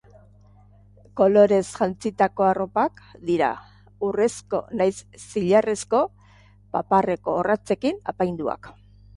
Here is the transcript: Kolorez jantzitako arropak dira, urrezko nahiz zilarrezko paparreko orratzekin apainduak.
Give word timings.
Kolorez 1.19 1.65
jantzitako 1.73 2.47
arropak 2.53 3.03
dira, 3.27 3.51
urrezko 4.09 4.63
nahiz 4.81 4.95
zilarrezko 5.27 6.03
paparreko 6.79 7.39
orratzekin 7.45 8.05
apainduak. 8.15 8.77